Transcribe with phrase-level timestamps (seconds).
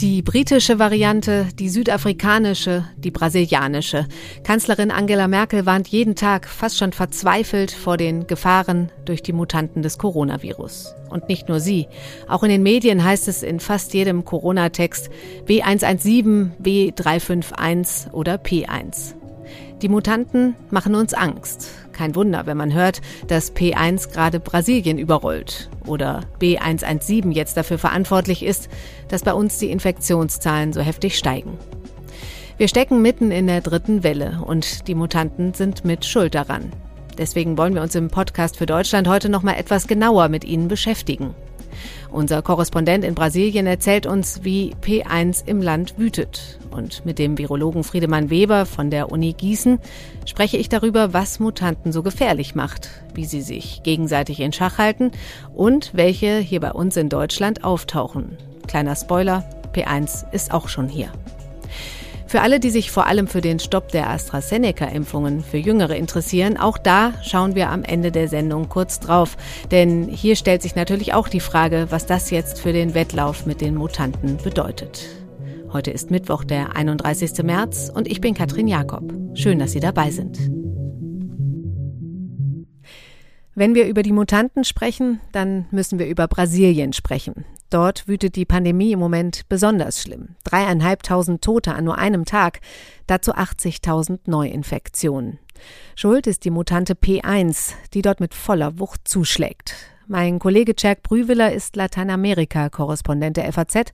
[0.00, 4.06] Die britische Variante, die südafrikanische, die brasilianische.
[4.44, 9.82] Kanzlerin Angela Merkel warnt jeden Tag fast schon verzweifelt vor den Gefahren durch die Mutanten
[9.82, 10.94] des Coronavirus.
[11.10, 11.88] Und nicht nur sie.
[12.28, 15.10] Auch in den Medien heißt es in fast jedem Corona-Text
[15.48, 19.14] W117, W351 oder P1.
[19.82, 21.70] Die Mutanten machen uns Angst.
[21.98, 28.44] Kein Wunder, wenn man hört, dass P1 gerade Brasilien überrollt oder B117 jetzt dafür verantwortlich
[28.44, 28.68] ist,
[29.08, 31.58] dass bei uns die Infektionszahlen so heftig steigen.
[32.56, 36.70] Wir stecken mitten in der dritten Welle und die Mutanten sind mit Schuld daran.
[37.18, 40.68] Deswegen wollen wir uns im Podcast für Deutschland heute noch mal etwas genauer mit ihnen
[40.68, 41.34] beschäftigen.
[42.10, 46.58] Unser Korrespondent in Brasilien erzählt uns, wie P1 im Land wütet.
[46.70, 49.78] Und mit dem Virologen Friedemann Weber von der Uni Gießen
[50.26, 55.12] spreche ich darüber, was Mutanten so gefährlich macht, wie sie sich gegenseitig in Schach halten
[55.54, 58.36] und welche hier bei uns in Deutschland auftauchen.
[58.66, 61.10] Kleiner Spoiler, P1 ist auch schon hier.
[62.28, 66.76] Für alle, die sich vor allem für den Stopp der AstraZeneca-Impfungen für Jüngere interessieren, auch
[66.76, 69.38] da schauen wir am Ende der Sendung kurz drauf.
[69.70, 73.62] Denn hier stellt sich natürlich auch die Frage, was das jetzt für den Wettlauf mit
[73.62, 75.06] den Mutanten bedeutet.
[75.72, 77.42] Heute ist Mittwoch, der 31.
[77.44, 79.10] März und ich bin Katrin Jakob.
[79.32, 80.38] Schön, dass Sie dabei sind.
[83.54, 87.46] Wenn wir über die Mutanten sprechen, dann müssen wir über Brasilien sprechen.
[87.70, 90.36] Dort wütet die Pandemie im Moment besonders schlimm.
[90.44, 92.60] Dreieinhalbtausend Tote an nur einem Tag,
[93.06, 95.38] dazu 80.000 Neuinfektionen.
[95.94, 99.74] Schuld ist die Mutante P1, die dort mit voller Wucht zuschlägt.
[100.06, 103.92] Mein Kollege Jack Brüwiller ist Lateinamerika-Korrespondent der FAZ.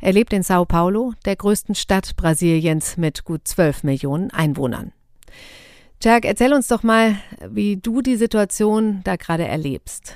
[0.00, 4.92] Er lebt in Sao Paulo, der größten Stadt Brasiliens mit gut 12 Millionen Einwohnern.
[6.00, 7.16] Jack, erzähl uns doch mal,
[7.48, 10.14] wie du die Situation da gerade erlebst.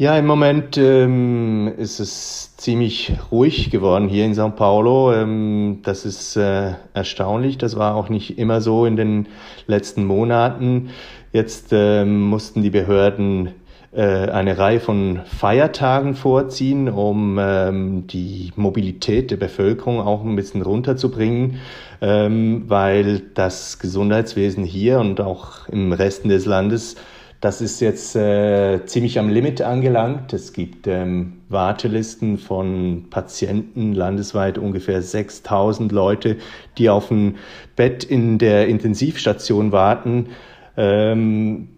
[0.00, 5.12] Ja, im Moment ähm, ist es ziemlich ruhig geworden hier in São Paulo.
[5.12, 7.58] Ähm, das ist äh, erstaunlich.
[7.58, 9.26] Das war auch nicht immer so in den
[9.66, 10.90] letzten Monaten.
[11.32, 13.54] Jetzt ähm, mussten die Behörden
[13.90, 20.62] äh, eine Reihe von Feiertagen vorziehen, um ähm, die Mobilität der Bevölkerung auch ein bisschen
[20.62, 21.56] runterzubringen,
[22.00, 26.94] ähm, weil das Gesundheitswesen hier und auch im Resten des Landes
[27.40, 30.32] das ist jetzt äh, ziemlich am Limit angelangt.
[30.32, 36.36] Es gibt ähm, Wartelisten von Patienten landesweit ungefähr 6000 Leute,
[36.78, 37.36] die auf ein
[37.76, 40.30] Bett in der Intensivstation warten.
[40.76, 41.68] Ähm,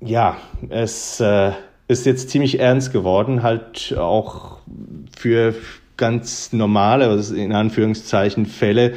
[0.00, 0.36] ja,
[0.68, 1.50] es äh,
[1.88, 4.58] ist jetzt ziemlich ernst geworden, halt auch
[5.16, 5.54] für
[5.98, 8.94] ganz normale, in Anführungszeichen, Fälle.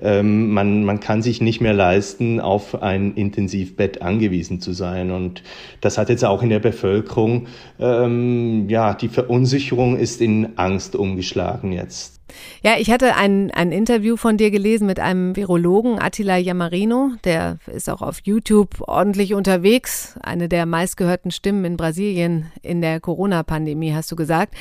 [0.00, 5.10] Ähm, man, man kann sich nicht mehr leisten, auf ein Intensivbett angewiesen zu sein.
[5.10, 5.42] Und
[5.80, 7.48] das hat jetzt auch in der Bevölkerung,
[7.80, 12.20] ähm, ja, die Verunsicherung ist in Angst umgeschlagen jetzt.
[12.62, 17.12] Ja, ich hatte ein, ein Interview von dir gelesen mit einem Virologen, Attila Yamarino.
[17.24, 20.18] Der ist auch auf YouTube ordentlich unterwegs.
[20.22, 24.54] Eine der meistgehörten Stimmen in Brasilien in der Corona-Pandemie, hast du gesagt.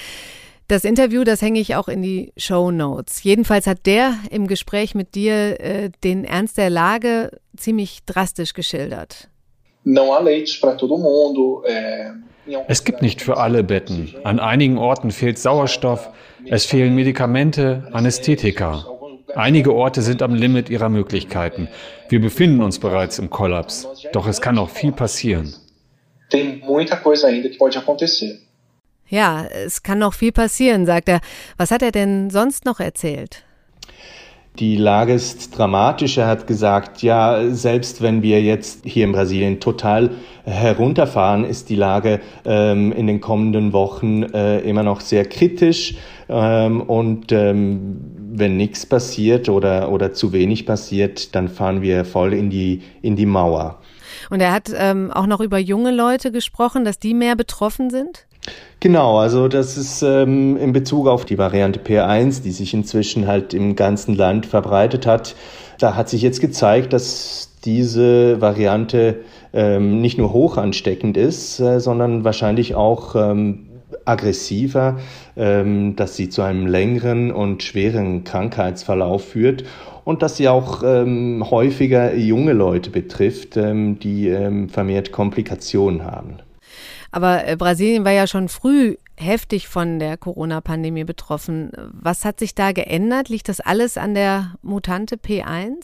[0.68, 3.24] Das Interview, das hänge ich auch in die Show Notes.
[3.24, 9.28] Jedenfalls hat der im Gespräch mit dir äh, den Ernst der Lage ziemlich drastisch geschildert.
[12.68, 14.16] Es gibt nicht für alle Betten.
[14.24, 16.10] An einigen Orten fehlt Sauerstoff.
[16.46, 18.86] Es fehlen Medikamente, Anästhetika.
[19.36, 21.68] Einige Orte sind am Limit ihrer Möglichkeiten.
[22.10, 23.88] Wir befinden uns bereits im Kollaps.
[24.12, 25.54] Doch es kann noch viel passieren.
[29.08, 31.20] Ja, es kann noch viel passieren, sagt er.
[31.58, 33.44] Was hat er denn sonst noch erzählt?
[34.60, 36.20] Die Lage ist dramatisch.
[36.20, 40.12] Er hat gesagt, ja, selbst wenn wir jetzt hier in Brasilien total
[40.44, 45.96] herunterfahren, ist die Lage ähm, in den kommenden Wochen äh, immer noch sehr kritisch.
[46.30, 48.00] Ähm, und ähm,
[48.32, 53.16] wenn nichts passiert oder, oder zu wenig passiert, dann fahren wir voll in die, in
[53.16, 53.80] die Mauer.
[54.30, 58.28] Und er hat ähm, auch noch über junge Leute gesprochen, dass die mehr betroffen sind?
[58.80, 63.54] Genau, also das ist ähm, in Bezug auf die Variante P1, die sich inzwischen halt
[63.54, 65.36] im ganzen Land verbreitet hat.
[65.80, 69.22] Da hat sich jetzt gezeigt, dass diese Variante
[69.54, 73.68] ähm, nicht nur hoch ansteckend ist, äh, sondern wahrscheinlich auch ähm,
[74.04, 74.98] aggressiver,
[75.38, 79.64] ähm, dass sie zu einem längeren und schweren Krankheitsverlauf führt
[80.04, 86.40] und dass sie auch ähm, häufiger junge Leute betrifft, ähm, die ähm, vermehrt Komplikationen haben.
[87.14, 91.72] Aber äh, Brasilien war ja schon früh heftig von der Corona-Pandemie betroffen.
[91.92, 93.30] Was hat sich da geändert?
[93.30, 95.76] Liegt das alles an der Mutante P1?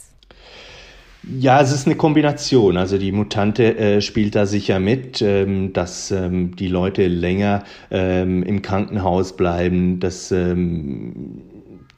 [1.37, 2.77] Ja, es ist eine Kombination.
[2.77, 8.41] Also die Mutante äh, spielt da sicher mit, ähm, dass ähm, die Leute länger ähm,
[8.41, 11.43] im Krankenhaus bleiben, dass ähm,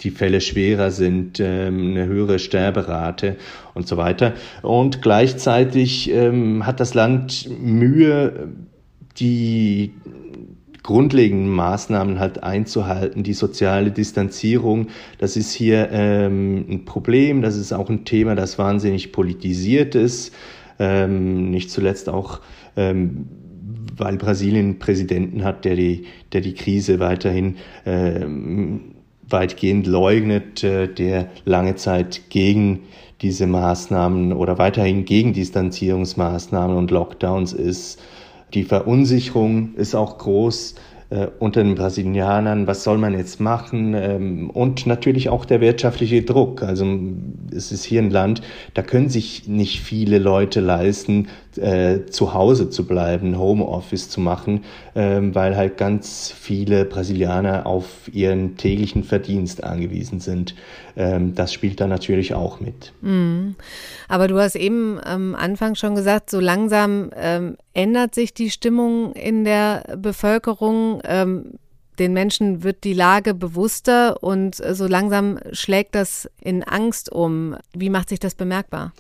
[0.02, 3.38] die Fälle schwerer sind, ähm, eine höhere Sterberate
[3.76, 4.34] und so weiter.
[4.62, 8.50] Und gleichzeitig ähm, hat das Land Mühe,
[9.22, 9.94] die
[10.84, 13.24] grundlegenden Maßnahmen halt einzuhalten.
[13.24, 14.88] Die soziale Distanzierung,
[15.20, 20.34] das ist hier ähm, ein Problem, das ist auch ein Thema, das wahnsinnig politisiert ist,
[20.80, 22.42] ähm, nicht zuletzt auch
[22.76, 23.28] ähm,
[23.98, 28.96] weil Brasilien einen Präsidenten hat, der die, der die Krise weiterhin ähm,
[29.28, 32.84] weitgehend leugnet, äh, der lange Zeit gegen
[33.22, 38.02] diese Maßnahmen oder weiterhin gegen Distanzierungsmaßnahmen und Lockdowns ist.
[38.54, 40.76] Die Verunsicherung ist auch groß
[41.12, 43.94] äh, unter den Brasilianern, was soll man jetzt machen?
[43.94, 46.64] Ähm, und natürlich auch der wirtschaftliche Druck.
[46.64, 46.86] Also
[47.54, 48.42] es ist hier ein Land,
[48.74, 51.28] da können sich nicht viele Leute leisten,
[51.58, 54.64] äh, zu Hause zu bleiben, Homeoffice zu machen,
[54.96, 60.56] ähm, weil halt ganz viele Brasilianer auf ihren täglichen Verdienst angewiesen sind.
[60.96, 62.94] Ähm, das spielt da natürlich auch mit.
[63.02, 63.56] Mhm.
[64.08, 69.14] Aber du hast eben am Anfang schon gesagt, so langsam ähm, ändert sich die Stimmung
[69.14, 71.02] in der Bevölkerung.
[71.06, 71.54] Ähm,
[72.00, 77.56] den Menschen wird die Lage bewusster und so langsam schlägt das in Angst um.
[77.74, 78.94] Wie macht sich das bemerkbar?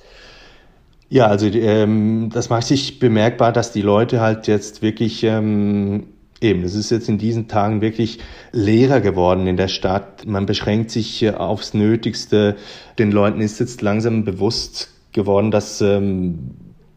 [1.11, 6.05] Ja, also ähm, das macht sich bemerkbar, dass die Leute halt jetzt wirklich ähm,
[6.39, 8.19] eben, es ist jetzt in diesen Tagen wirklich
[8.53, 10.25] leerer geworden in der Stadt.
[10.25, 12.55] Man beschränkt sich äh, aufs Nötigste.
[12.97, 16.51] Den Leuten ist jetzt langsam bewusst geworden, dass ähm,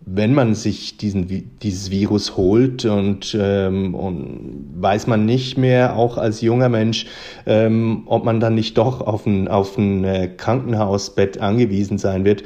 [0.06, 6.19] wenn man sich diesen, dieses Virus holt und, ähm, und weiß man nicht mehr, auch
[6.19, 7.06] als junger Mensch,
[7.46, 12.44] ähm, ob man dann nicht doch auf ein, auf ein äh, Krankenhausbett angewiesen sein wird.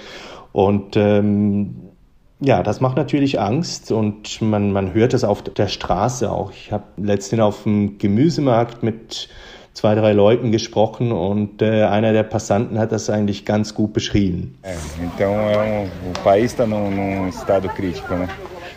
[0.59, 1.77] Und ähm,
[2.41, 6.51] ja, das macht natürlich Angst und man, man hört es auf der Straße auch.
[6.51, 9.29] Ich habe letztens auf dem Gemüsemarkt mit
[9.73, 14.59] zwei, drei Leuten gesprochen und äh, einer der Passanten hat das eigentlich ganz gut beschrieben.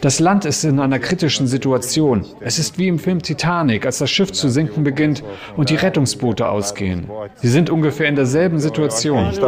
[0.01, 2.25] Das Land ist in einer kritischen Situation.
[2.39, 5.23] Es ist wie im Film Titanic, als das Schiff zu sinken beginnt
[5.55, 7.07] und die Rettungsboote ausgehen.
[7.35, 9.31] Sie sind ungefähr in derselben Situation.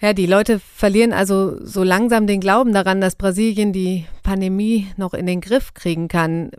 [0.00, 5.14] Ja, die Leute verlieren also so langsam den Glauben daran, dass Brasilien die Pandemie noch
[5.14, 6.50] in den Griff kriegen kann.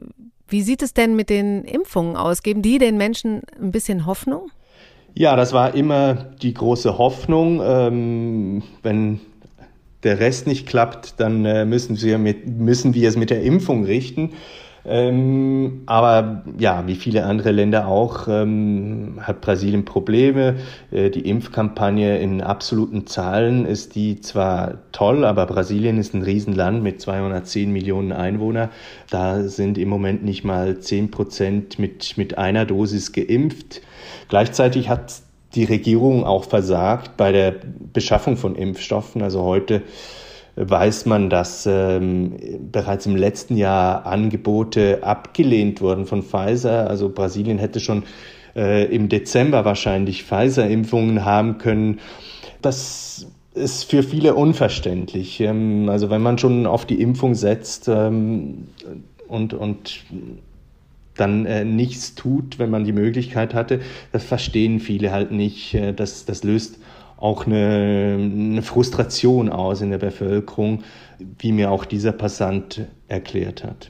[0.47, 2.41] Wie sieht es denn mit den Impfungen aus?
[2.41, 4.49] Geben die den Menschen ein bisschen Hoffnung?
[5.13, 7.61] Ja, das war immer die große Hoffnung.
[7.63, 9.19] Ähm, wenn
[10.05, 13.83] der Rest nicht klappt, dann äh, müssen, wir mit, müssen wir es mit der Impfung
[13.83, 14.31] richten.
[14.87, 20.57] Ähm, aber ja, wie viele andere Länder auch, ähm, hat Brasilien Probleme.
[20.91, 26.83] Äh, die Impfkampagne in absoluten Zahlen ist die zwar toll, aber Brasilien ist ein Riesenland
[26.83, 28.69] mit 210 Millionen Einwohnern.
[29.09, 33.81] Da sind im Moment nicht mal 10 Prozent mit, mit einer Dosis geimpft.
[34.29, 35.24] Gleichzeitig hat
[35.55, 37.55] die Regierung auch versagt bei der
[37.93, 39.21] Beschaffung von Impfstoffen.
[39.21, 39.83] Also heute
[40.55, 42.37] weiß man, dass ähm,
[42.71, 46.89] bereits im letzten Jahr Angebote abgelehnt wurden von Pfizer.
[46.89, 48.03] Also Brasilien hätte schon
[48.55, 51.99] äh, im Dezember wahrscheinlich Pfizer-Impfungen haben können.
[52.61, 55.41] Das ist für viele unverständlich.
[55.41, 58.67] Ähm, also wenn man schon auf die Impfung setzt ähm,
[59.27, 60.03] und, und
[61.15, 63.79] dann äh, nichts tut, wenn man die Möglichkeit hatte,
[64.11, 65.73] das verstehen viele halt nicht.
[65.73, 66.79] Äh, das, das löst
[67.17, 70.83] auch eine, eine Frustration aus in der Bevölkerung,
[71.39, 73.89] wie mir auch dieser Passant erklärt hat.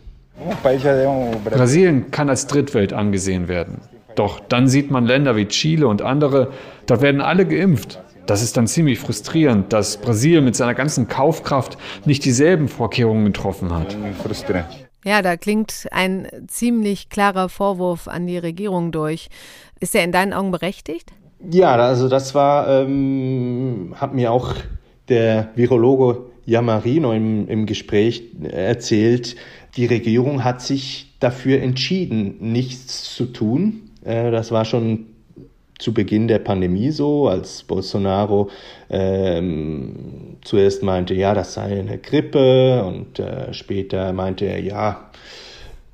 [1.46, 3.82] Brasilien kann als Drittwelt angesehen werden.
[4.16, 6.52] Doch dann sieht man Länder wie Chile und andere,
[6.86, 8.00] da werden alle geimpft.
[8.26, 13.74] Das ist dann ziemlich frustrierend, dass Brasilien mit seiner ganzen Kaufkraft nicht dieselben Vorkehrungen getroffen
[13.74, 13.96] hat.
[15.06, 19.30] Ja, da klingt ein ziemlich klarer Vorwurf an die Regierung durch.
[19.80, 21.12] Ist er in deinen Augen berechtigt?
[21.52, 24.56] Ja, also das war, ähm, hat mir auch
[25.08, 29.36] der Virologe Yamarino im, im Gespräch erzählt.
[29.78, 33.92] Die Regierung hat sich dafür entschieden, nichts zu tun.
[34.04, 35.06] Äh, das war schon
[35.80, 38.50] zu Beginn der Pandemie so, als Bolsonaro
[38.90, 45.12] ähm, zuerst meinte, ja, das sei eine Grippe und äh, später meinte er, ja,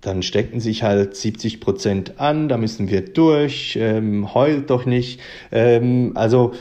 [0.02, 5.20] dann stecken sich halt 70 Prozent an, da müssen wir durch, ähm, heult doch nicht.
[5.52, 6.54] Ähm, also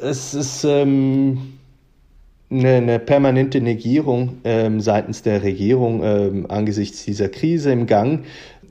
[0.00, 1.58] es ist ähm,
[2.50, 8.24] eine, eine permanente Negierung ähm, seitens der Regierung ähm, angesichts dieser Krise im Gang.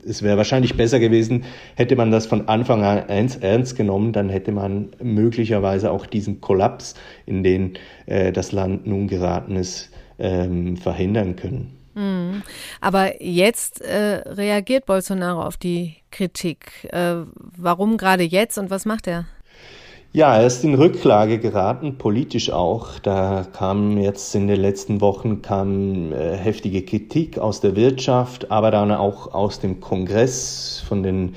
[0.06, 1.44] Es wäre wahrscheinlich besser gewesen,
[1.76, 6.94] hätte man das von Anfang an ernst genommen, dann hätte man möglicherweise auch diesen Kollaps,
[7.26, 7.74] in den
[8.06, 11.78] äh, das Land nun geraten ist, ähm, verhindern können.
[11.94, 12.42] Mhm.
[12.80, 16.88] Aber jetzt äh, reagiert Bolsonaro auf die Kritik.
[16.92, 17.24] Äh,
[17.56, 19.26] warum gerade jetzt und was macht er?
[20.10, 22.98] Ja, er ist in Rücklage geraten, politisch auch.
[22.98, 28.70] Da kam jetzt in den letzten Wochen kam äh, heftige Kritik aus der Wirtschaft, aber
[28.70, 31.34] dann auch aus dem Kongress von den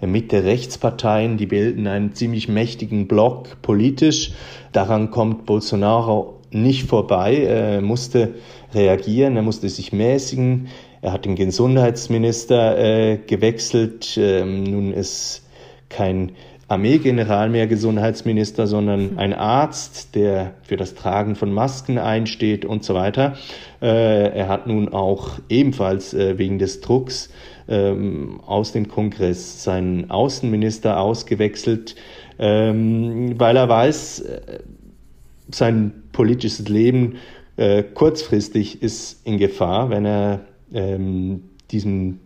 [0.00, 1.36] äh, Mitte-Rechtsparteien.
[1.36, 4.34] Die bilden einen ziemlich mächtigen Block politisch.
[4.70, 7.38] Daran kommt Bolsonaro nicht vorbei.
[7.38, 8.34] Er musste
[8.72, 10.68] reagieren, er musste sich mäßigen.
[11.00, 14.16] Er hat den Gesundheitsminister äh, gewechselt.
[14.16, 15.42] Ähm, nun ist
[15.88, 16.32] kein
[16.72, 19.18] Armeegeneral mehr Gesundheitsminister, sondern hm.
[19.18, 23.34] ein Arzt, der für das Tragen von Masken einsteht und so weiter.
[23.82, 27.28] Äh, er hat nun auch ebenfalls äh, wegen des Drucks
[27.68, 31.94] ähm, aus dem Kongress seinen Außenminister ausgewechselt,
[32.38, 34.40] ähm, weil er weiß, äh,
[35.50, 37.16] sein politisches Leben
[37.94, 40.40] kurzfristig ist in Gefahr, wenn er
[40.72, 42.20] ähm, diesen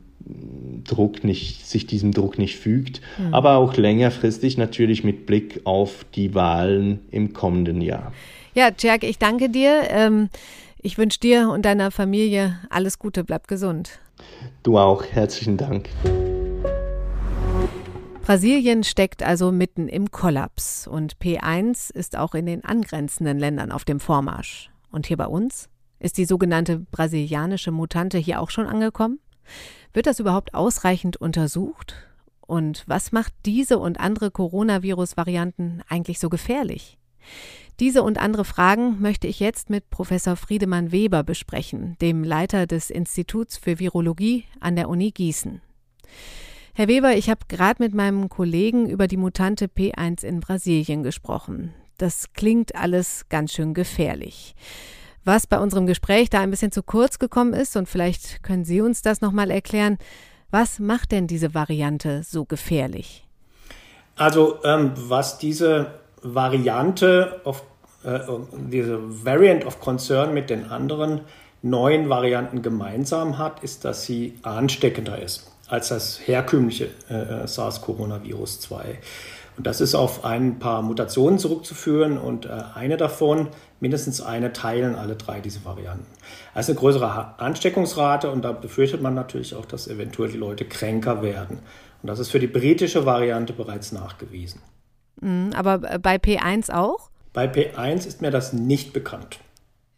[0.87, 3.35] Druck nicht, sich diesem Druck nicht fügt, mhm.
[3.35, 8.13] aber auch längerfristig natürlich mit Blick auf die Wahlen im kommenden Jahr.
[8.55, 9.83] Ja, Jack, ich danke dir.
[9.91, 10.31] Ähm,
[10.81, 13.25] ich wünsche dir und deiner Familie alles Gute.
[13.25, 13.99] Bleib gesund.
[14.63, 15.05] Du auch.
[15.05, 15.89] Herzlichen Dank.
[18.23, 23.85] Brasilien steckt also mitten im Kollaps und P1 ist auch in den angrenzenden Ländern auf
[23.85, 24.71] dem Vormarsch.
[24.91, 25.69] Und hier bei uns?
[26.01, 29.21] Ist die sogenannte brasilianische Mutante hier auch schon angekommen?
[29.93, 31.95] Wird das überhaupt ausreichend untersucht?
[32.41, 36.99] Und was macht diese und andere Coronavirus-Varianten eigentlich so gefährlich?
[37.81, 42.89] Diese und andere Fragen möchte ich jetzt mit Professor Friedemann Weber besprechen, dem Leiter des
[42.89, 45.61] Instituts für Virologie an der Uni Gießen.
[46.75, 51.75] Herr Weber, ich habe gerade mit meinem Kollegen über die Mutante P1 in Brasilien gesprochen.
[51.99, 54.55] Das klingt alles ganz schön gefährlich.
[55.27, 58.81] Was bei unserem Gespräch da ein bisschen zu kurz gekommen ist, und vielleicht können Sie
[58.81, 59.99] uns das nochmal erklären,
[60.53, 63.27] was macht denn diese Variante so gefährlich?
[64.15, 67.65] Also ähm, was diese Variante, of,
[68.05, 68.21] äh,
[68.71, 71.23] diese Variant of Concern mit den anderen
[71.61, 78.61] neuen Varianten gemeinsam hat, ist, dass sie ansteckender ist als das herkömmliche äh, äh SARS-Coronavirus
[78.61, 79.01] 2.
[79.57, 83.49] Und das ist auf ein paar Mutationen zurückzuführen und äh, eine davon,
[83.81, 86.07] mindestens eine, teilen alle drei diese Varianten.
[86.55, 91.23] Also eine größere Ansteckungsrate und da befürchtet man natürlich auch, dass eventuell die Leute kränker
[91.23, 91.59] werden.
[92.03, 94.61] Und das ist für die britische Variante bereits nachgewiesen.
[95.21, 97.11] Mhm, aber bei P1 auch?
[97.33, 99.41] Bei P1 ist mir das nicht bekannt.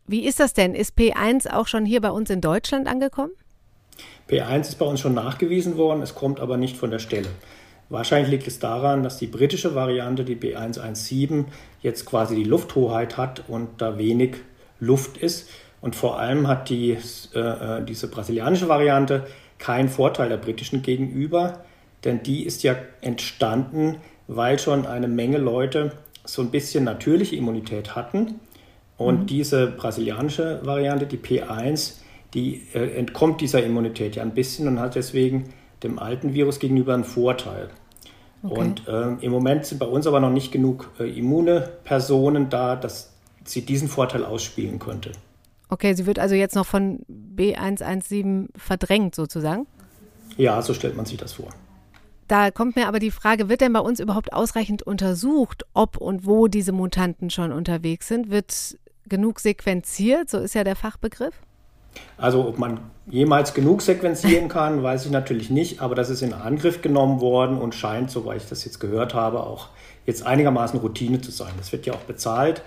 [0.06, 0.74] Wie ist das denn?
[0.74, 3.32] Ist P1 auch schon hier bei uns in Deutschland angekommen?
[4.28, 7.28] P1 ist bei uns schon nachgewiesen worden, es kommt aber nicht von der Stelle.
[7.90, 11.46] Wahrscheinlich liegt es daran, dass die britische Variante, die B117,
[11.80, 14.36] jetzt quasi die Lufthoheit hat und da wenig
[14.78, 15.48] Luft ist.
[15.80, 16.98] Und vor allem hat die,
[17.34, 19.26] äh, äh, diese brasilianische Variante
[19.58, 21.64] keinen Vorteil der britischen gegenüber,
[22.04, 25.92] denn die ist ja entstanden, weil schon eine Menge Leute
[26.24, 28.40] so ein bisschen natürliche Immunität hatten.
[28.96, 29.26] Und mhm.
[29.26, 31.94] diese brasilianische Variante, die P1,
[32.34, 36.94] die äh, entkommt dieser Immunität ja ein bisschen und hat deswegen dem alten Virus gegenüber
[36.94, 37.70] einen Vorteil.
[38.42, 38.60] Okay.
[38.60, 42.76] Und ähm, im Moment sind bei uns aber noch nicht genug äh, immune Personen da,
[42.76, 43.12] dass
[43.44, 45.12] sie diesen Vorteil ausspielen könnte.
[45.68, 47.00] Okay, sie wird also jetzt noch von
[47.36, 49.66] B117 verdrängt sozusagen?
[50.36, 51.48] Ja, so stellt man sich das vor.
[52.28, 56.26] Da kommt mir aber die Frage, wird denn bei uns überhaupt ausreichend untersucht, ob und
[56.26, 58.30] wo diese Mutanten schon unterwegs sind?
[58.30, 60.28] Wird genug sequenziert?
[60.28, 61.34] So ist ja der Fachbegriff.
[62.16, 66.32] Also ob man jemals genug sequenzieren kann, weiß ich natürlich nicht, aber das ist in
[66.32, 69.68] Angriff genommen worden und scheint, soweit ich das jetzt gehört habe, auch
[70.06, 71.52] jetzt einigermaßen Routine zu sein.
[71.58, 72.62] Das wird ja auch bezahlt.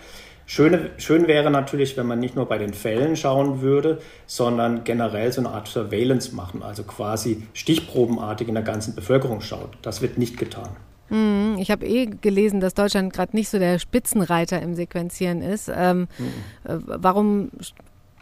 [0.46, 5.32] Schöne, schön wäre natürlich, wenn man nicht nur bei den Fällen schauen würde, sondern generell
[5.32, 9.78] so eine Art Surveillance machen, also quasi stichprobenartig in der ganzen Bevölkerung schaut.
[9.82, 10.70] Das wird nicht getan.
[11.08, 15.72] Hm, ich habe eh gelesen, dass Deutschland gerade nicht so der Spitzenreiter im Sequenzieren ist.
[15.74, 16.84] Ähm, mhm.
[16.86, 17.51] Warum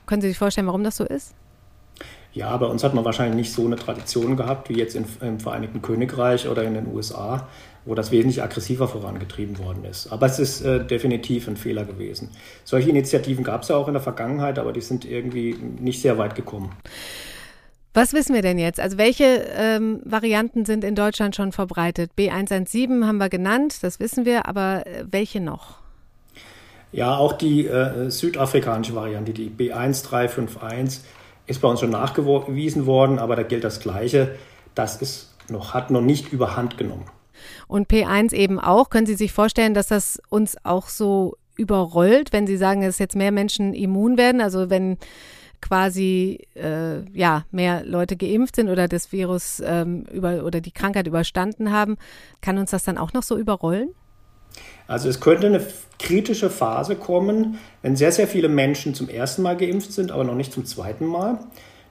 [0.10, 1.34] können Sie sich vorstellen, warum das so ist?
[2.34, 5.40] Ja, bei uns hat man wahrscheinlich nicht so eine Tradition gehabt wie jetzt in, im
[5.40, 7.48] Vereinigten Königreich oder in den USA,
[7.86, 10.12] wo das wesentlich aggressiver vorangetrieben worden ist.
[10.12, 12.30] Aber es ist äh, definitiv ein Fehler gewesen.
[12.64, 16.18] Solche Initiativen gab es ja auch in der Vergangenheit, aber die sind irgendwie nicht sehr
[16.18, 16.72] weit gekommen.
[17.94, 18.80] Was wissen wir denn jetzt?
[18.80, 22.12] Also welche ähm, Varianten sind in Deutschland schon verbreitet?
[22.18, 25.80] B117 haben wir genannt, das wissen wir, aber äh, welche noch?
[26.92, 31.02] Ja, auch die äh, südafrikanische Variante, die B1351,
[31.46, 34.36] ist bei uns schon nachgewiesen worden, aber da gilt das Gleiche.
[34.76, 37.06] das ist noch, hat noch nicht überhand genommen.
[37.68, 38.90] Und P1 eben auch.
[38.90, 43.16] Können Sie sich vorstellen, dass das uns auch so überrollt, wenn Sie sagen, dass jetzt
[43.16, 44.42] mehr Menschen immun werden?
[44.42, 44.98] Also wenn
[45.62, 51.08] quasi äh, ja mehr Leute geimpft sind oder das Virus ähm, über oder die Krankheit
[51.08, 51.98] überstanden haben,
[52.42, 53.90] kann uns das dann auch noch so überrollen?
[54.88, 55.62] Also es könnte eine
[56.00, 60.36] kritische Phase kommen, wenn sehr, sehr viele Menschen zum ersten Mal geimpft sind, aber noch
[60.36, 61.40] nicht zum zweiten Mal.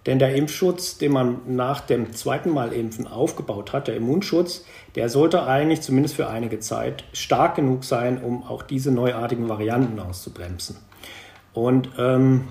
[0.07, 5.11] Denn der Impfschutz, den man nach dem zweiten Mal Impfen aufgebaut hat, der Immunschutz, der
[5.11, 10.77] sollte eigentlich zumindest für einige Zeit stark genug sein, um auch diese neuartigen Varianten auszubremsen.
[11.53, 12.49] Und ähm,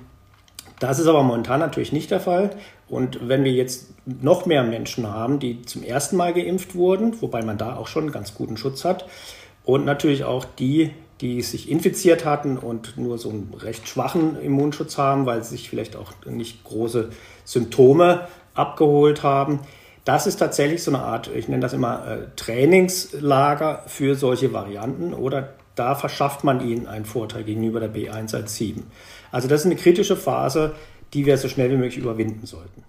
[0.80, 2.52] das ist aber momentan natürlich nicht der Fall.
[2.88, 7.44] Und wenn wir jetzt noch mehr Menschen haben, die zum ersten Mal geimpft wurden, wobei
[7.44, 9.06] man da auch schon einen ganz guten Schutz hat,
[9.68, 14.98] und natürlich auch die, die sich infiziert hatten und nur so einen recht schwachen Immunschutz
[14.98, 17.10] haben, weil sie sich vielleicht auch nicht große
[17.44, 19.60] Symptome abgeholt haben.
[20.06, 25.14] Das ist tatsächlich so eine Art, ich nenne das immer äh, Trainingslager für solche Varianten
[25.14, 28.84] oder da verschafft man ihnen einen Vorteil gegenüber der B117.
[29.34, 30.76] Also das ist eine kritische Phase,
[31.14, 32.86] die wir so schnell wie möglich überwinden sollten.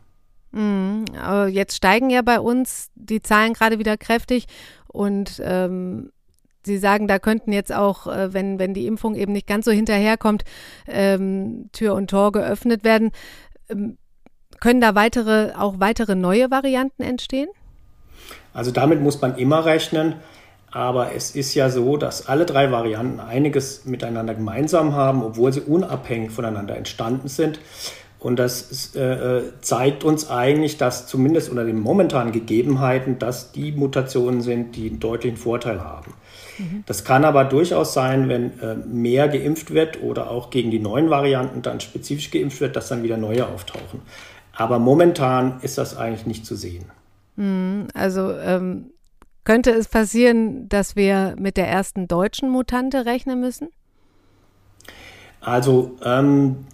[0.53, 1.07] Mhm.
[1.51, 4.47] Jetzt steigen ja bei uns die Zahlen gerade wieder kräftig
[4.87, 6.13] und ähm,
[6.69, 9.73] Sie sagen, da könnten jetzt auch, äh, wenn, wenn die Impfung eben nicht ganz so
[9.73, 10.45] hinterherkommt,
[10.87, 13.11] ähm, Tür und Tor geöffnet werden.
[13.69, 13.99] Ähm,
[14.61, 17.49] können da weitere, auch weitere neue Varianten entstehen?
[18.53, 20.15] Also damit muss man immer rechnen.
[20.71, 25.63] Aber es ist ja so, dass alle drei Varianten einiges miteinander gemeinsam haben, obwohl sie
[25.63, 27.59] unabhängig voneinander entstanden sind.
[28.19, 34.43] Und das äh, zeigt uns eigentlich, dass zumindest unter den momentanen Gegebenheiten, dass die Mutationen
[34.43, 36.13] sind, die einen deutlichen Vorteil haben.
[36.59, 36.85] Mhm.
[36.87, 41.11] Das kann aber durchaus sein, wenn äh, mehr geimpft wird oder auch gegen die neuen
[41.11, 44.03] Varianten dann spezifisch geimpft wird, dass dann wieder neue auftauchen.
[44.53, 46.87] Aber momentan ist das eigentlich nicht zu sehen.
[47.37, 47.89] Mhm.
[47.95, 48.91] Also ähm,
[49.45, 53.69] könnte es passieren, dass wir mit der ersten deutschen Mutante rechnen müssen?
[55.41, 56.67] Also ähm,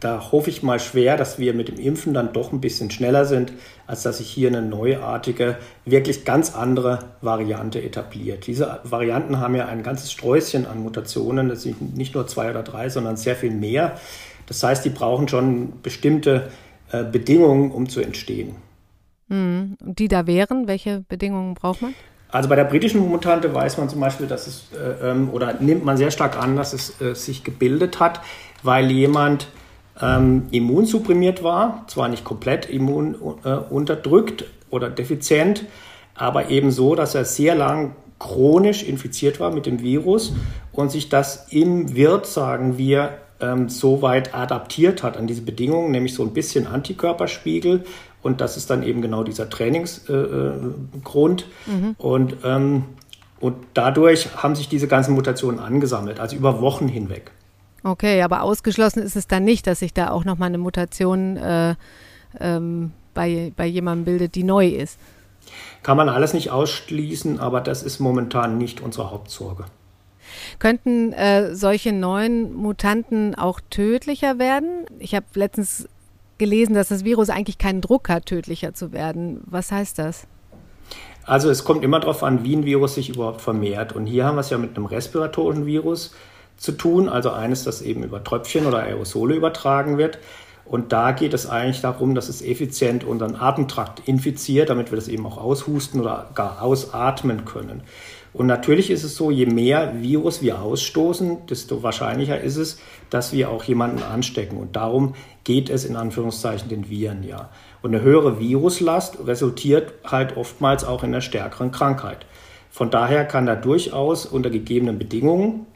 [0.00, 3.24] da hoffe ich mal schwer, dass wir mit dem Impfen dann doch ein bisschen schneller
[3.24, 3.52] sind,
[3.86, 8.46] als dass sich hier eine neuartige, wirklich ganz andere Variante etabliert.
[8.46, 12.62] Diese Varianten haben ja ein ganzes Sträußchen an Mutationen, das sind nicht nur zwei oder
[12.62, 13.98] drei, sondern sehr viel mehr.
[14.46, 16.48] Das heißt, die brauchen schon bestimmte
[16.92, 18.54] äh, Bedingungen, um zu entstehen.
[19.28, 19.76] Mhm.
[19.80, 21.94] Die da wären, welche Bedingungen braucht man?
[22.30, 25.84] Also bei der britischen Mutante weiß man zum Beispiel, dass es, äh, ähm, oder nimmt
[25.84, 28.20] man sehr stark an, dass es äh, sich gebildet hat,
[28.62, 29.48] weil jemand
[30.00, 35.64] ähm, immunsupprimiert war, zwar nicht komplett immun äh, unterdrückt oder defizient,
[36.14, 40.32] aber eben so, dass er sehr lang chronisch infiziert war mit dem Virus
[40.72, 45.92] und sich das im Wirt, sagen wir, ähm, so weit adaptiert hat an diese Bedingungen,
[45.92, 47.84] nämlich so ein bisschen Antikörperspiegel
[48.22, 51.46] und das ist dann eben genau dieser Trainingsgrund.
[51.66, 51.94] Äh, mhm.
[51.98, 52.84] Und, ähm,
[53.40, 57.30] und dadurch haben sich diese ganzen Mutationen angesammelt, also über Wochen hinweg.
[57.84, 61.74] Okay, aber ausgeschlossen ist es dann nicht, dass sich da auch nochmal eine Mutation äh,
[62.40, 64.98] ähm, bei, bei jemandem bildet, die neu ist.
[65.82, 69.64] Kann man alles nicht ausschließen, aber das ist momentan nicht unsere Hauptsorge.
[70.58, 74.84] Könnten äh, solche neuen Mutanten auch tödlicher werden?
[74.98, 75.88] Ich habe letztens
[76.36, 79.40] gelesen, dass das Virus eigentlich keinen Druck hat, tödlicher zu werden.
[79.46, 80.26] Was heißt das?
[81.24, 83.92] Also es kommt immer darauf an, wie ein Virus sich überhaupt vermehrt.
[83.92, 86.14] Und hier haben wir es ja mit einem respiratorischen Virus
[86.58, 90.18] zu tun, also eines, das eben über Tröpfchen oder Aerosole übertragen wird.
[90.66, 95.08] Und da geht es eigentlich darum, dass es effizient unseren Atemtrakt infiziert, damit wir das
[95.08, 97.82] eben auch aushusten oder gar ausatmen können.
[98.34, 103.32] Und natürlich ist es so, je mehr Virus wir ausstoßen, desto wahrscheinlicher ist es, dass
[103.32, 104.58] wir auch jemanden anstecken.
[104.58, 107.48] Und darum geht es in Anführungszeichen den Viren ja.
[107.80, 112.26] Und eine höhere Viruslast resultiert halt oftmals auch in einer stärkeren Krankheit.
[112.70, 115.66] Von daher kann da durchaus unter gegebenen Bedingungen,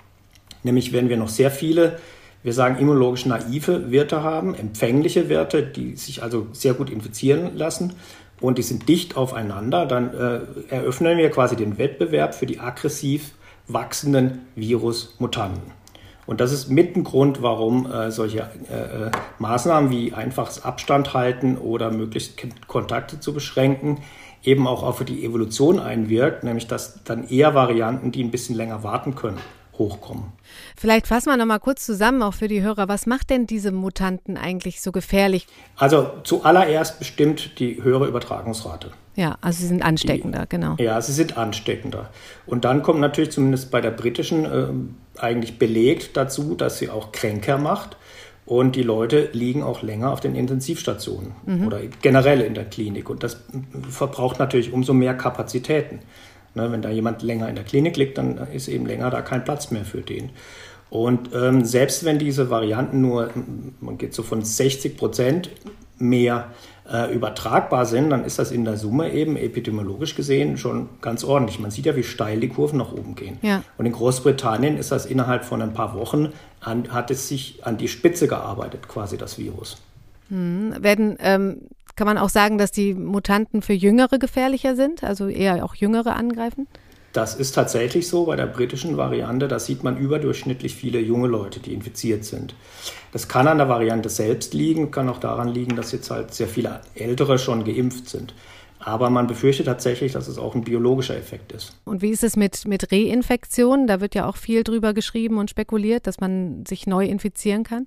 [0.62, 1.98] nämlich wenn wir noch sehr viele,
[2.42, 7.94] wir sagen immunologisch naive Wirte haben, empfängliche Wirte, die sich also sehr gut infizieren lassen,
[8.40, 10.40] und die sind dicht aufeinander, dann äh,
[10.75, 13.33] eröffnen wir quasi den Wettbewerb für die aggressiv
[13.68, 15.62] wachsenden Virusmutanten.
[16.27, 21.14] Und das ist mit ein Grund, warum äh, solche äh, äh, Maßnahmen wie einfaches Abstand
[21.14, 23.98] halten oder möglichst Kontakte zu beschränken
[24.44, 28.83] eben auch auf die Evolution einwirkt, nämlich dass dann eher Varianten, die ein bisschen länger
[28.83, 29.38] warten können,
[29.83, 30.25] hochkommen.
[30.77, 32.88] Vielleicht fassen wir noch mal kurz zusammen, auch für die Hörer.
[32.88, 35.47] Was macht denn diese Mutanten eigentlich so gefährlich?
[35.77, 38.92] Also zuallererst bestimmt die höhere Übertragungsrate.
[39.14, 40.77] Ja, also sie sind ansteckender, die, genau.
[40.79, 42.11] Ja, sie sind ansteckender.
[42.47, 47.12] Und dann kommt natürlich zumindest bei der britischen äh, eigentlich belegt dazu, dass sie auch
[47.12, 47.97] kränker macht.
[48.45, 51.66] Und die Leute liegen auch länger auf den Intensivstationen mhm.
[51.66, 53.09] oder generell in der Klinik.
[53.09, 53.45] Und das
[53.88, 56.01] verbraucht natürlich umso mehr Kapazitäten.
[56.55, 59.45] Ne, wenn da jemand länger in der Klinik liegt, dann ist eben länger da kein
[59.45, 60.31] Platz mehr für den.
[60.91, 63.31] Und ähm, selbst wenn diese Varianten nur,
[63.81, 65.51] man geht so von 60 Prozent
[65.97, 66.51] mehr
[66.91, 71.59] äh, übertragbar sind, dann ist das in der Summe eben epidemiologisch gesehen schon ganz ordentlich.
[71.59, 73.38] Man sieht ja, wie steil die Kurven nach oben gehen.
[73.41, 73.62] Ja.
[73.79, 77.79] Und in Großbritannien ist das innerhalb von ein paar Wochen, an, hat es sich an
[77.79, 79.79] die Spitze gearbeitet, quasi das Virus.
[80.29, 80.75] Hm.
[80.81, 81.62] Werden, ähm,
[81.97, 86.17] kann man auch sagen, dass die Mutanten für Jüngere gefährlicher sind, also eher auch Jüngere
[86.17, 86.67] angreifen?
[87.13, 89.47] Das ist tatsächlich so bei der britischen Variante.
[89.47, 92.55] Da sieht man überdurchschnittlich viele junge Leute, die infiziert sind.
[93.13, 96.49] Das kann an der Variante selbst liegen, kann auch daran liegen, dass jetzt halt sehr
[96.49, 98.35] viele Ältere schon geimpft sind.
[98.79, 101.79] Aber man befürchtet tatsächlich, dass es auch ein biologischer Effekt ist.
[101.85, 103.87] Und wie ist es mit, mit Reinfektionen?
[103.87, 107.87] Da wird ja auch viel drüber geschrieben und spekuliert, dass man sich neu infizieren kann.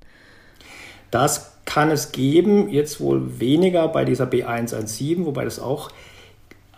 [1.12, 5.90] Das kann es geben, jetzt wohl weniger bei dieser B117, wobei das auch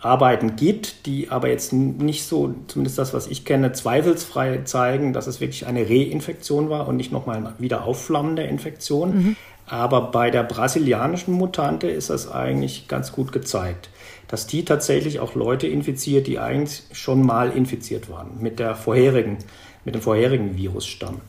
[0.00, 5.26] Arbeiten gibt, die aber jetzt nicht so, zumindest das, was ich kenne, zweifelsfrei zeigen, dass
[5.26, 9.16] es wirklich eine Reinfektion war und nicht nochmal wieder aufflammende Infektion.
[9.16, 9.36] Mhm.
[9.66, 13.90] Aber bei der brasilianischen Mutante ist das eigentlich ganz gut gezeigt,
[14.28, 19.38] dass die tatsächlich auch Leute infiziert, die eigentlich schon mal infiziert waren mit der vorherigen,
[19.84, 21.20] mit dem vorherigen Virusstamm.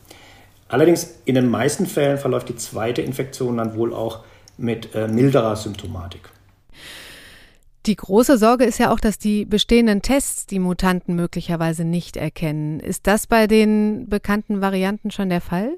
[0.70, 4.20] Allerdings in den meisten Fällen verläuft die zweite Infektion dann wohl auch
[4.56, 6.30] mit äh, milderer Symptomatik.
[7.86, 12.78] Die große Sorge ist ja auch, dass die bestehenden Tests die Mutanten möglicherweise nicht erkennen.
[12.78, 15.72] Ist das bei den bekannten Varianten schon der Fall?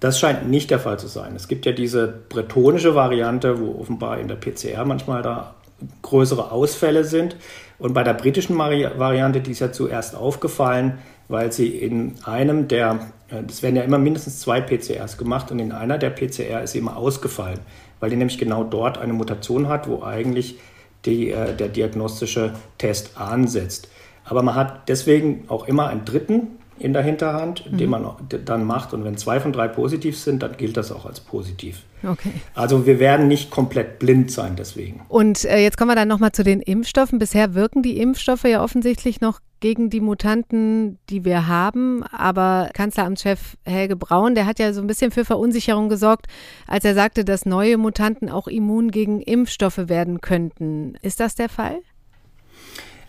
[0.00, 1.34] Das scheint nicht der Fall zu sein.
[1.34, 5.56] Es gibt ja diese bretonische Variante, wo offenbar in der PCR manchmal da
[6.02, 7.36] größere Ausfälle sind.
[7.78, 10.98] Und bei der britischen Variante, die ist ja zuerst aufgefallen,
[11.28, 12.98] weil sie in einem der,
[13.46, 16.78] es werden ja immer mindestens zwei PCRs gemacht und in einer der PCR ist sie
[16.78, 17.60] immer ausgefallen
[18.00, 20.58] weil die nämlich genau dort eine Mutation hat, wo eigentlich
[21.04, 23.88] die, äh, der diagnostische Test ansetzt.
[24.24, 27.78] Aber man hat deswegen auch immer einen dritten in der Hinterhand, mhm.
[27.78, 28.06] den man
[28.44, 28.92] dann macht.
[28.92, 31.82] Und wenn zwei von drei positiv sind, dann gilt das auch als positiv.
[32.06, 32.32] Okay.
[32.54, 35.00] Also wir werden nicht komplett blind sein deswegen.
[35.08, 37.18] Und äh, jetzt kommen wir dann nochmal zu den Impfstoffen.
[37.18, 42.04] Bisher wirken die Impfstoffe ja offensichtlich noch gegen die Mutanten, die wir haben.
[42.04, 46.26] Aber Kanzleramtschef Helge Braun, der hat ja so ein bisschen für Verunsicherung gesorgt,
[46.66, 50.94] als er sagte, dass neue Mutanten auch immun gegen Impfstoffe werden könnten.
[51.02, 51.78] Ist das der Fall?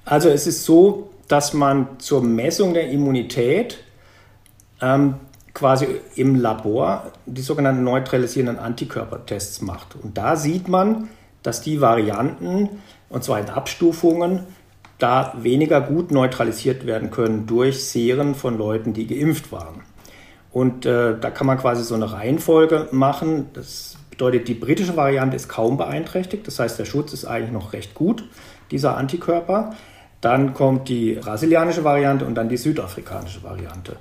[0.05, 3.77] Also es ist so, dass man zur Messung der Immunität
[4.81, 5.15] ähm,
[5.53, 9.95] quasi im Labor die sogenannten neutralisierenden Antikörpertests macht.
[9.95, 11.07] Und da sieht man,
[11.43, 12.69] dass die Varianten,
[13.09, 14.41] und zwar in Abstufungen,
[14.97, 19.81] da weniger gut neutralisiert werden können durch Seren von Leuten, die geimpft waren.
[20.51, 23.47] Und äh, da kann man quasi so eine Reihenfolge machen.
[23.53, 26.47] Das bedeutet, die britische Variante ist kaum beeinträchtigt.
[26.47, 28.23] Das heißt, der Schutz ist eigentlich noch recht gut,
[28.71, 29.75] dieser Antikörper.
[30.21, 33.95] Dann kommt die brasilianische Variante und dann die südafrikanische Variante.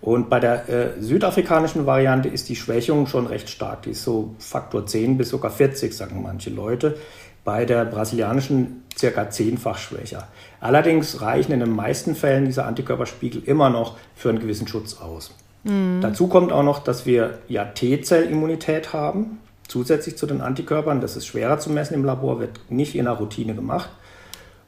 [0.00, 3.82] Und bei der äh, südafrikanischen Variante ist die Schwächung schon recht stark.
[3.82, 6.96] Die ist so Faktor 10 bis sogar 40, sagen manche Leute.
[7.44, 10.28] Bei der brasilianischen circa zehnfach schwächer.
[10.60, 15.34] Allerdings reichen in den meisten Fällen diese Antikörperspiegel immer noch für einen gewissen Schutz aus.
[15.64, 16.00] Mhm.
[16.00, 21.00] Dazu kommt auch noch, dass wir ja T-Zellimmunität haben, zusätzlich zu den Antikörpern.
[21.00, 23.90] Das ist schwerer zu messen im Labor, wird nicht in der Routine gemacht.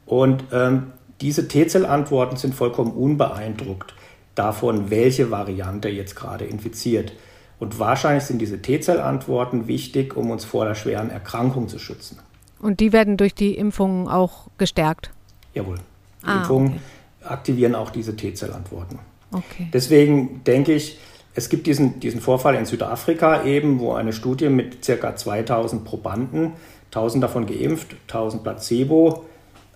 [0.05, 3.93] Und ähm, diese T-Zell-Antworten sind vollkommen unbeeindruckt
[4.35, 7.13] davon, welche Variante jetzt gerade infiziert.
[7.59, 12.19] Und wahrscheinlich sind diese T-Zell-Antworten wichtig, um uns vor der schweren Erkrankung zu schützen.
[12.59, 15.11] Und die werden durch die Impfungen auch gestärkt?
[15.53, 15.77] Jawohl.
[16.23, 16.79] Die ah, Impfungen okay.
[17.25, 18.99] aktivieren auch diese T-Zell-Antworten.
[19.31, 19.69] Okay.
[19.71, 20.97] Deswegen denke ich,
[21.35, 25.15] es gibt diesen, diesen Vorfall in Südafrika eben, wo eine Studie mit ca.
[25.15, 26.53] 2000 Probanden,
[26.87, 29.25] 1000 davon geimpft, 1000 Placebo,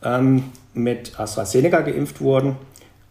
[0.04, 2.56] ähm, mit AstraZeneca geimpft wurden.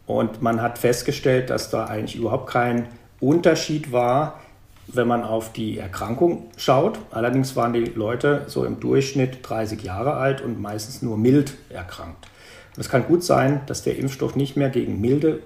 [0.06, 2.86] Und man hat festgestellt, dass da eigentlich überhaupt kein
[3.20, 4.40] Unterschied war,
[4.86, 6.98] wenn man auf die Erkrankung schaut.
[7.10, 12.28] Allerdings waren die Leute so im Durchschnitt 30 Jahre alt und meistens nur mild erkrankt.
[12.76, 15.40] Und es kann gut sein, dass der Impfstoff nicht mehr gegen milde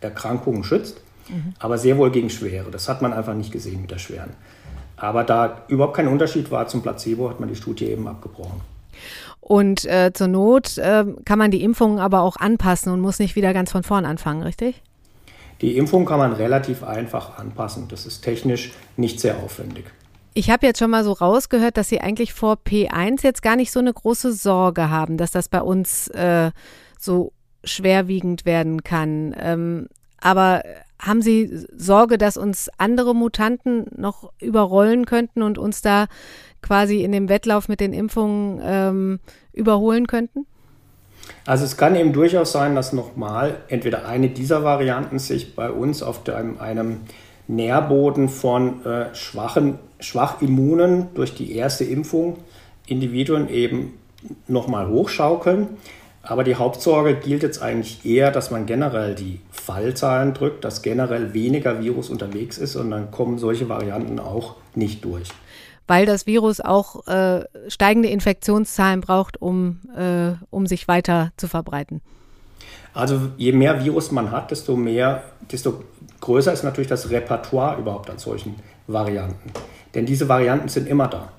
[0.00, 1.54] Erkrankungen schützt, mhm.
[1.58, 2.70] aber sehr wohl gegen schwere.
[2.70, 4.30] Das hat man einfach nicht gesehen mit der schweren.
[4.96, 8.60] Aber da überhaupt kein Unterschied war zum Placebo, hat man die Studie eben abgebrochen.
[9.46, 13.36] Und äh, zur Not äh, kann man die Impfungen aber auch anpassen und muss nicht
[13.36, 14.82] wieder ganz von vorn anfangen, richtig?
[15.60, 17.86] Die Impfung kann man relativ einfach anpassen.
[17.88, 19.84] Das ist technisch nicht sehr aufwendig.
[20.32, 23.70] Ich habe jetzt schon mal so rausgehört, dass Sie eigentlich vor P1 jetzt gar nicht
[23.70, 26.50] so eine große Sorge haben, dass das bei uns äh,
[26.98, 27.32] so
[27.64, 29.36] schwerwiegend werden kann.
[29.38, 29.88] Ähm,
[30.22, 30.62] Aber
[30.98, 36.06] haben Sie Sorge, dass uns andere Mutanten noch überrollen könnten und uns da
[36.64, 39.20] quasi in dem Wettlauf mit den Impfungen ähm,
[39.52, 40.46] überholen könnten?
[41.46, 46.02] Also es kann eben durchaus sein, dass nochmal entweder eine dieser Varianten sich bei uns
[46.02, 47.00] auf einem, einem
[47.46, 52.38] Nährboden von äh, schwachen, schwach immunen durch die erste Impfung
[52.86, 53.94] Individuen eben
[54.48, 55.68] nochmal hochschaukeln.
[56.22, 61.34] Aber die Hauptsorge gilt jetzt eigentlich eher, dass man generell die Fallzahlen drückt, dass generell
[61.34, 65.28] weniger Virus unterwegs ist und dann kommen solche Varianten auch nicht durch.
[65.86, 72.00] Weil das Virus auch äh, steigende Infektionszahlen braucht, um, äh, um sich weiter zu verbreiten.
[72.94, 75.82] Also je mehr Virus man hat, desto mehr, desto
[76.20, 78.54] größer ist natürlich das Repertoire überhaupt an solchen
[78.86, 79.50] Varianten.
[79.94, 81.32] Denn diese Varianten sind immer da.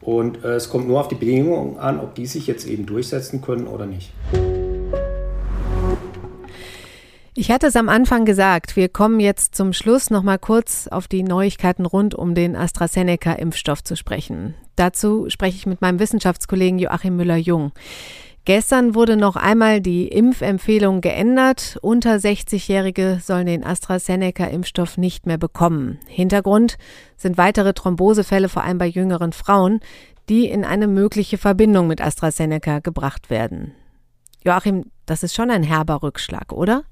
[0.00, 3.42] Und äh, es kommt nur auf die Bedingungen an, ob die sich jetzt eben durchsetzen
[3.42, 4.12] können oder nicht.
[7.40, 11.08] Ich hatte es am Anfang gesagt, wir kommen jetzt zum Schluss noch mal kurz auf
[11.08, 14.54] die Neuigkeiten rund um den AstraZeneca-Impfstoff zu sprechen.
[14.76, 17.72] Dazu spreche ich mit meinem Wissenschaftskollegen Joachim Müller-Jung.
[18.44, 21.78] Gestern wurde noch einmal die Impfempfehlung geändert.
[21.80, 25.98] Unter 60-Jährige sollen den AstraZeneca-Impfstoff nicht mehr bekommen.
[26.08, 26.76] Hintergrund
[27.16, 29.80] sind weitere Thrombosefälle, vor allem bei jüngeren Frauen,
[30.28, 33.72] die in eine mögliche Verbindung mit AstraZeneca gebracht werden.
[34.44, 36.84] Joachim, das ist schon ein herber Rückschlag, oder?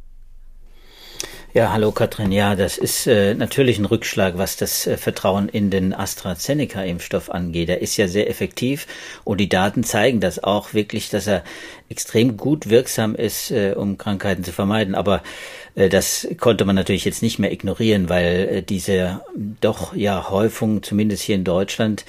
[1.58, 2.30] Ja, hallo Katrin.
[2.30, 7.68] Ja, das ist äh, natürlich ein Rückschlag, was das äh, Vertrauen in den AstraZeneca-Impfstoff angeht.
[7.68, 8.86] Er ist ja sehr effektiv
[9.24, 11.42] und die Daten zeigen das auch wirklich, dass er
[11.88, 14.94] extrem gut wirksam ist, äh, um Krankheiten zu vermeiden.
[14.94, 15.20] Aber
[15.74, 19.22] äh, das konnte man natürlich jetzt nicht mehr ignorieren, weil äh, diese
[19.60, 22.04] doch ja Häufung, zumindest hier in Deutschland,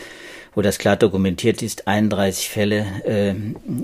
[0.56, 3.34] wo das klar dokumentiert ist, 31 Fälle äh,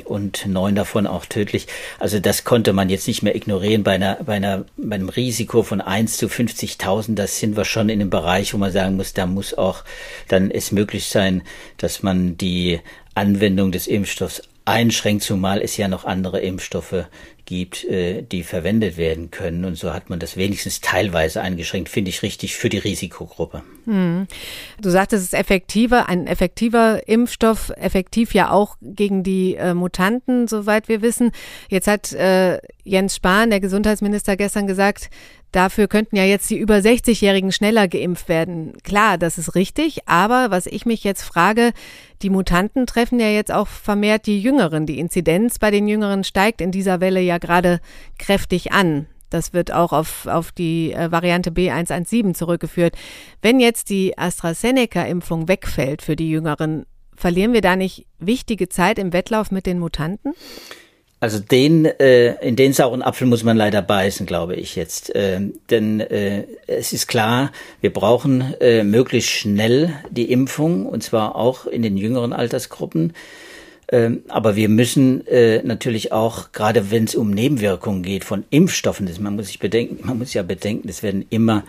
[0.04, 1.68] und neun davon auch tödlich.
[2.00, 5.64] Also das konnte man jetzt nicht mehr ignorieren bei einer, bei einer, bei einem Risiko
[5.64, 7.16] von 1 zu 50.000.
[7.16, 9.84] Das sind wir schon in einem Bereich, wo man sagen muss, da muss auch
[10.28, 11.44] dann es möglich sein,
[11.78, 12.80] dass man die
[13.14, 17.06] Anwendung des Impfstoffs einschränkt, zumal es ja noch andere Impfstoffe
[17.46, 19.66] gibt, äh, die verwendet werden können.
[19.66, 23.64] Und so hat man das wenigstens teilweise eingeschränkt, finde ich richtig, für die Risikogruppe.
[23.86, 24.28] Hm.
[24.82, 30.48] Du sagtest, es ist effektiver, ein effektiver Impfstoff, effektiv ja auch gegen die äh, Mutanten,
[30.48, 31.32] soweit wir wissen.
[31.70, 35.10] Jetzt hat äh, Jens Spahn, der Gesundheitsminister, gestern gesagt,
[35.56, 38.74] Dafür könnten ja jetzt die über 60-Jährigen schneller geimpft werden.
[38.84, 41.72] Klar, das ist richtig, aber was ich mich jetzt frage,
[42.22, 44.86] die Mutanten treffen ja jetzt auch vermehrt die Jüngeren.
[44.86, 47.80] Die Inzidenz bei den Jüngeren steigt in dieser Welle ja gerade
[48.20, 49.08] kräftig an.
[49.30, 52.98] Das wird auch auf, auf die äh, Variante B117 zurückgeführt.
[53.42, 59.14] Wenn jetzt die AstraZeneca-Impfung wegfällt für die Jüngeren, verlieren wir da nicht wichtige Zeit im
[59.14, 60.34] Wettlauf mit den Mutanten?
[61.26, 65.16] Also den, äh, in den sauren Apfel muss man leider beißen, glaube ich jetzt.
[65.16, 65.40] Äh,
[65.72, 71.66] denn äh, es ist klar, wir brauchen äh, möglichst schnell die Impfung, und zwar auch
[71.66, 73.14] in den jüngeren Altersgruppen.
[73.92, 79.08] Ähm, aber wir müssen äh, natürlich auch, gerade wenn es um Nebenwirkungen geht von Impfstoffen,
[79.08, 81.64] das, man muss sich bedenken, man muss ja bedenken, es werden immer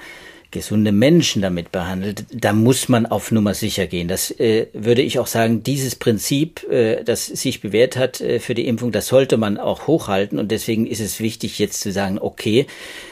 [0.50, 4.08] gesunde Menschen damit behandelt, da muss man auf Nummer sicher gehen.
[4.08, 8.54] Das äh, würde ich auch sagen, dieses Prinzip, äh, das sich bewährt hat äh, für
[8.54, 10.38] die Impfung, das sollte man auch hochhalten.
[10.38, 12.66] Und deswegen ist es wichtig, jetzt zu sagen, okay,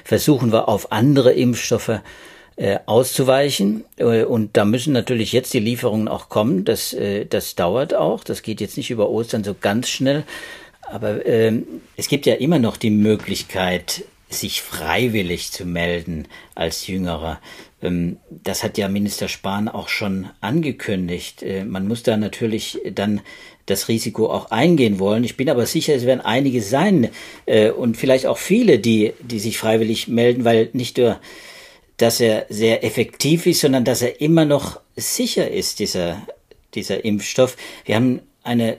[0.05, 2.01] versuchen wir auf andere Impfstoffe
[2.57, 3.85] äh, auszuweichen.
[3.97, 6.65] Äh, und da müssen natürlich jetzt die Lieferungen auch kommen.
[6.65, 8.25] Das, äh, das dauert auch.
[8.25, 10.25] Das geht jetzt nicht über Ostern so ganz schnell.
[10.83, 11.67] Aber ähm,
[11.97, 14.05] es gibt ja immer noch die Möglichkeit,
[14.41, 17.41] sich freiwillig zu melden als Jüngerer.
[17.83, 21.43] Ähm, das hat ja Minister Spahn auch schon angekündigt.
[21.43, 23.21] Äh, man muss da natürlich dann
[23.67, 25.25] das Risiko auch eingehen wollen.
[25.25, 27.09] Ich bin aber sicher, es werden einige sein
[27.47, 31.19] äh, und vielleicht auch viele, die, die sich freiwillig melden, weil nicht nur,
[31.97, 36.27] dass er sehr effektiv ist, sondern dass er immer noch sicher ist, dieser,
[36.75, 37.57] dieser Impfstoff.
[37.85, 38.79] Wir haben eine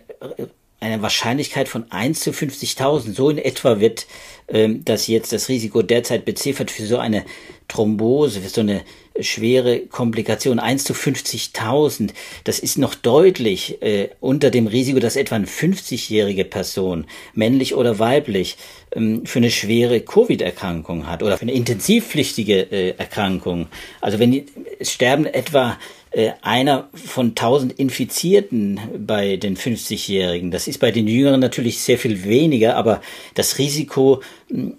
[0.79, 3.13] eine Wahrscheinlichkeit von 1 zu 50.000.
[3.13, 4.05] So in etwa wird
[4.47, 7.25] ähm, das jetzt das Risiko derzeit beziffert für so eine
[7.67, 8.81] Thrombose, für so eine
[9.19, 10.59] schwere Komplikation.
[10.59, 12.11] 1 zu 50.000.
[12.43, 17.97] Das ist noch deutlich äh, unter dem Risiko, dass etwa eine 50-jährige Person, männlich oder
[17.97, 18.57] weiblich,
[18.91, 23.67] ähm, für eine schwere Covid-Erkrankung hat oder für eine intensivpflichtige äh, Erkrankung.
[24.01, 24.45] Also wenn die,
[24.79, 25.77] es sterben etwa
[26.11, 30.51] äh, einer von 1000 Infizierten bei den 50-Jährigen.
[30.51, 33.01] Das ist bei den Jüngeren natürlich sehr viel weniger, aber
[33.33, 34.77] das Risiko, hm,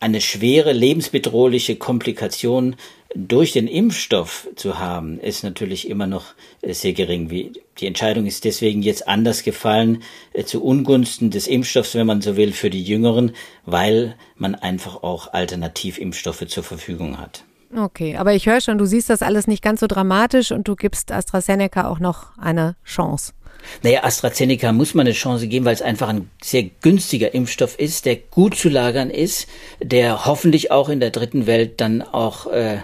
[0.00, 2.74] eine schwere lebensbedrohliche Komplikation
[3.14, 7.28] durch den Impfstoff zu haben, ist natürlich immer noch äh, sehr gering.
[7.28, 12.36] Die Entscheidung ist deswegen jetzt anders gefallen äh, zu Ungunsten des Impfstoffs, wenn man so
[12.36, 13.32] will, für die Jüngeren,
[13.64, 17.44] weil man einfach auch Alternativimpfstoffe zur Verfügung hat.
[17.74, 20.76] Okay, aber ich höre schon, du siehst das alles nicht ganz so dramatisch und du
[20.76, 23.32] gibst AstraZeneca auch noch eine Chance.
[23.82, 28.04] Naja, AstraZeneca muss man eine Chance geben, weil es einfach ein sehr günstiger Impfstoff ist,
[28.04, 29.48] der gut zu lagern ist,
[29.80, 32.78] der hoffentlich auch in der dritten Welt dann auch äh,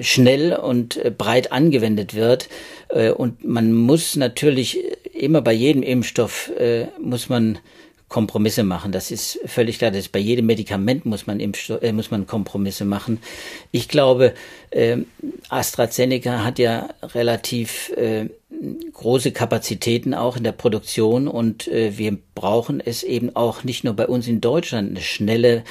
[0.00, 2.48] schnell und äh, breit angewendet wird.
[2.88, 4.78] Äh, und man muss natürlich
[5.12, 7.58] immer bei jedem Impfstoff äh, muss man
[8.10, 8.90] Kompromisse machen.
[8.90, 9.92] Das ist völlig klar.
[9.92, 13.20] Das ist bei jedem Medikament muss man, Impfstoff, äh, muss man Kompromisse machen.
[13.70, 14.34] Ich glaube,
[14.70, 14.98] äh,
[15.48, 18.28] AstraZeneca hat ja relativ äh,
[18.92, 23.94] große Kapazitäten auch in der Produktion und äh, wir brauchen es eben auch nicht nur
[23.94, 25.62] bei uns in Deutschland eine schnelle,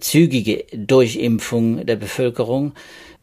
[0.00, 2.72] zügige Durchimpfung der Bevölkerung.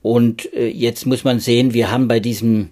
[0.03, 2.69] Und äh, jetzt muss man sehen, wir haben bei diesem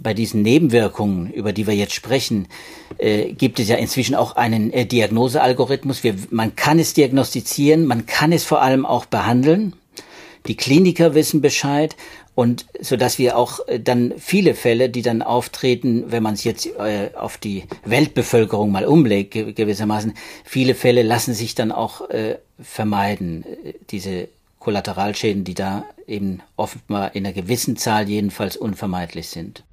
[0.00, 2.48] bei diesen Nebenwirkungen, über die wir jetzt sprechen,
[2.98, 6.02] äh, gibt es ja inzwischen auch einen äh, Diagnosealgorithmus.
[6.30, 9.74] Man kann es diagnostizieren, man kann es vor allem auch behandeln.
[10.46, 11.96] Die Kliniker wissen Bescheid
[12.34, 16.44] und so dass wir auch äh, dann viele Fälle, die dann auftreten, wenn man es
[16.44, 22.38] jetzt äh, auf die Weltbevölkerung mal umlegt gewissermaßen, viele Fälle lassen sich dann auch äh,
[22.60, 24.28] vermeiden, äh, diese
[24.60, 29.64] Kollateralschäden, die da eben offenbar in einer gewissen Zahl jedenfalls unvermeidlich sind.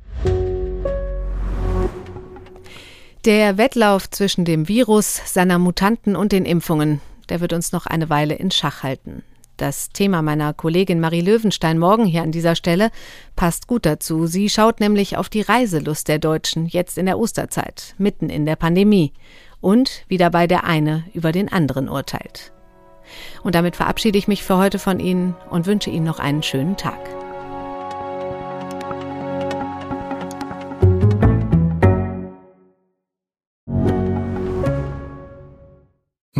[3.25, 8.11] Der Wettlauf zwischen dem Virus, seiner Mutanten und den Impfungen, der wird uns noch eine
[8.11, 9.23] Weile in Schach halten.
[9.57, 12.91] Das Thema meiner Kollegin Marie Löwenstein morgen hier an dieser Stelle
[13.35, 14.27] passt gut dazu.
[14.27, 18.57] Sie schaut nämlich auf die Reiselust der Deutschen jetzt in der Osterzeit, mitten in der
[18.57, 19.11] Pandemie
[19.59, 22.53] und wie dabei der eine über den anderen urteilt.
[23.41, 26.77] Und damit verabschiede ich mich für heute von Ihnen und wünsche Ihnen noch einen schönen
[26.77, 27.24] Tag.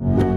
[0.00, 0.33] you